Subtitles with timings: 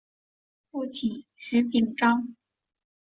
[0.71, 2.35] 父亲涂秉彰。